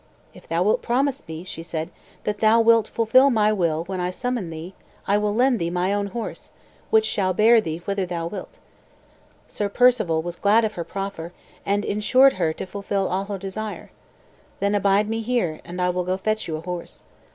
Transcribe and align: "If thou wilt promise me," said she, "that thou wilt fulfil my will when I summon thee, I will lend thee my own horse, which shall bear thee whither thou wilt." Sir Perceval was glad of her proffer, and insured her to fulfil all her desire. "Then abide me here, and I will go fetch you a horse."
"If 0.33 0.47
thou 0.47 0.63
wilt 0.63 0.81
promise 0.81 1.27
me," 1.27 1.43
said 1.43 1.89
she, 1.89 1.93
"that 2.23 2.39
thou 2.39 2.59
wilt 2.59 2.87
fulfil 2.87 3.29
my 3.29 3.53
will 3.53 3.83
when 3.83 3.99
I 3.99 4.09
summon 4.09 4.49
thee, 4.49 4.73
I 5.05 5.19
will 5.19 5.31
lend 5.35 5.59
thee 5.59 5.69
my 5.69 5.93
own 5.93 6.07
horse, 6.07 6.51
which 6.89 7.05
shall 7.05 7.35
bear 7.35 7.61
thee 7.61 7.83
whither 7.85 8.07
thou 8.07 8.25
wilt." 8.25 8.57
Sir 9.47 9.69
Perceval 9.69 10.23
was 10.23 10.37
glad 10.37 10.65
of 10.65 10.73
her 10.73 10.83
proffer, 10.83 11.33
and 11.67 11.85
insured 11.85 12.33
her 12.33 12.51
to 12.51 12.65
fulfil 12.65 13.07
all 13.09 13.25
her 13.25 13.37
desire. 13.37 13.91
"Then 14.59 14.73
abide 14.73 15.07
me 15.07 15.21
here, 15.21 15.61
and 15.63 15.79
I 15.79 15.91
will 15.91 16.03
go 16.05 16.17
fetch 16.17 16.47
you 16.47 16.55
a 16.57 16.61
horse." 16.61 17.03